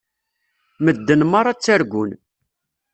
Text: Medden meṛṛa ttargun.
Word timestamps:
Medden 0.85 1.21
meṛṛa 1.31 1.53
ttargun. 1.57 2.11